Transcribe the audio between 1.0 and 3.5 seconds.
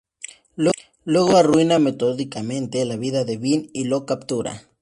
Luego arruina metódicamente la vida de